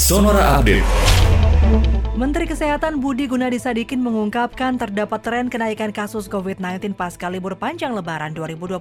[0.00, 0.88] Sonora Update.
[2.16, 8.32] Menteri Kesehatan Budi Gunadi Sadikin mengungkapkan terdapat tren kenaikan kasus COVID-19 pasca libur panjang lebaran
[8.32, 8.80] 2021.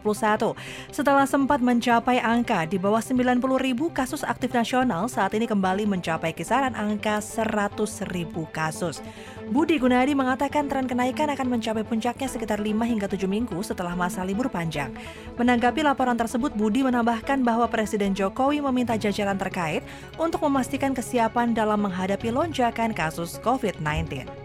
[0.92, 6.32] Setelah sempat mencapai angka di bawah 90 ribu kasus aktif nasional, saat ini kembali mencapai
[6.32, 7.76] kisaran angka 100
[8.16, 9.04] ribu kasus.
[9.50, 14.22] Budi Gunadi mengatakan tren kenaikan akan mencapai puncaknya sekitar 5 hingga 7 minggu setelah masa
[14.22, 14.94] libur panjang.
[15.42, 19.82] Menanggapi laporan tersebut, Budi menambahkan bahwa Presiden Jokowi meminta jajaran terkait
[20.22, 24.39] untuk memastikan kesiapan dalam menghadapi lonjakan kasus kasus COVID-19.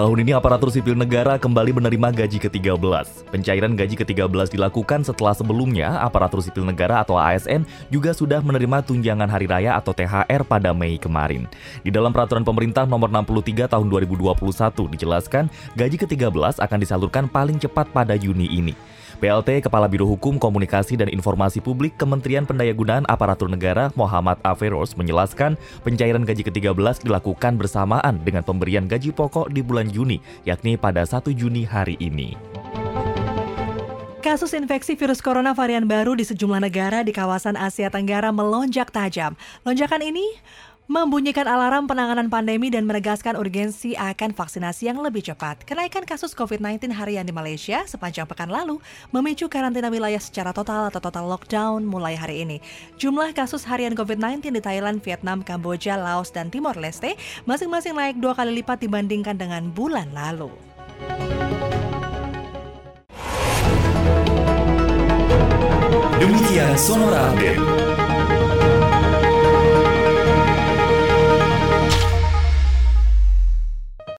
[0.00, 3.28] Tahun ini aparatur sipil negara kembali menerima gaji ke-13.
[3.36, 9.28] Pencairan gaji ke-13 dilakukan setelah sebelumnya aparatur sipil negara atau ASN juga sudah menerima tunjangan
[9.28, 11.44] hari raya atau THR pada Mei kemarin.
[11.84, 14.40] Di dalam peraturan pemerintah nomor 63 tahun 2021
[14.96, 18.72] dijelaskan gaji ke-13 akan disalurkan paling cepat pada Juni ini.
[19.20, 25.60] PLT Kepala Biro Hukum Komunikasi dan Informasi Publik Kementerian Pendayagunaan Aparatur Negara Muhammad Averos menjelaskan
[25.84, 31.34] pencairan gaji ke-13 dilakukan bersamaan dengan pemberian gaji pokok di bulan Juni, yakni pada 1
[31.34, 32.38] Juni hari ini.
[34.20, 39.32] Kasus infeksi virus corona varian baru di sejumlah negara di kawasan Asia Tenggara melonjak tajam.
[39.64, 40.22] Lonjakan ini
[40.90, 45.62] membunyikan alarm penanganan pandemi dan menegaskan urgensi akan vaksinasi yang lebih cepat.
[45.62, 48.82] Kenaikan kasus COVID-19 harian di Malaysia sepanjang pekan lalu
[49.14, 52.58] memicu karantina wilayah secara total atau total lockdown mulai hari ini.
[52.98, 57.14] Jumlah kasus harian COVID-19 di Thailand, Vietnam, Kamboja, Laos, dan Timor Leste
[57.46, 60.50] masing-masing naik dua kali lipat dibandingkan dengan bulan lalu.
[66.18, 67.89] Demikian Sonora Update.